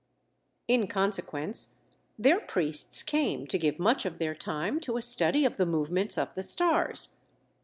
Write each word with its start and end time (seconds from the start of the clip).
In 0.67 0.87
consequence, 0.87 1.75
their 2.17 2.39
priests 2.39 3.03
came 3.03 3.45
to 3.45 3.59
give 3.59 3.77
much 3.77 4.03
of 4.03 4.17
their 4.17 4.33
time 4.33 4.79
to 4.79 4.97
a 4.97 4.99
study 5.03 5.45
of 5.45 5.57
the 5.57 5.65
movements 5.67 6.17
of 6.17 6.33
the 6.33 6.41
stars. 6.41 7.09